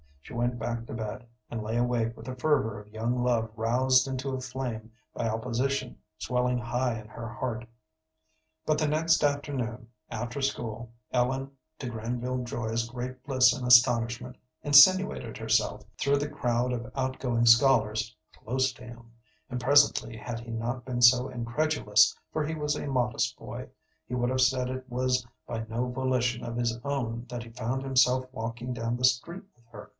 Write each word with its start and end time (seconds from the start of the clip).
She 0.19 0.33
went 0.33 0.57
back 0.57 0.87
to 0.87 0.93
bed, 0.93 1.27
and 1.51 1.61
lay 1.61 1.75
awake 1.77 2.15
with 2.17 2.27
a 2.27 2.35
fervor 2.35 2.79
of 2.79 2.87
young 2.87 3.21
love 3.21 3.51
roused 3.55 4.07
into 4.07 4.29
a 4.29 4.39
flame 4.39 4.91
by 5.13 5.27
opposition 5.27 5.97
swelling 6.17 6.57
high 6.57 6.99
in 6.99 7.07
her 7.09 7.27
heart. 7.27 7.67
But 8.65 8.79
the 8.79 8.87
next 8.87 9.23
afternoon, 9.23 9.89
after 10.09 10.41
school, 10.41 10.89
Ellen, 11.11 11.51
to 11.79 11.89
Granville 11.89 12.43
Joy's 12.43 12.89
great 12.89 13.21
bliss 13.25 13.51
and 13.53 13.67
astonishment, 13.67 14.37
insinuated 14.63 15.37
herself, 15.37 15.83
through 15.97 16.17
the 16.17 16.29
crowd 16.29 16.71
of 16.71 16.91
out 16.95 17.19
going 17.19 17.45
scholars, 17.45 18.15
close 18.33 18.71
to 18.73 18.83
him, 18.85 19.11
and 19.49 19.59
presently, 19.59 20.15
had 20.15 20.39
he 20.39 20.49
not 20.51 20.85
been 20.85 21.01
so 21.01 21.27
incredulous, 21.27 22.17
for 22.31 22.45
he 22.45 22.55
was 22.55 22.75
a 22.77 22.87
modest 22.87 23.37
boy, 23.37 23.67
he 24.07 24.15
would 24.15 24.29
have 24.29 24.41
said 24.41 24.69
it 24.69 24.89
was 24.89 25.27
by 25.45 25.65
no 25.67 25.91
volition 25.91 26.41
of 26.43 26.55
his 26.55 26.79
own 26.85 27.25
that 27.29 27.43
he 27.43 27.49
found 27.49 27.83
himself 27.83 28.25
walking 28.31 28.71
down 28.73 28.95
the 28.95 29.03
street 29.05 29.43
with 29.55 29.65
her. 29.71 29.89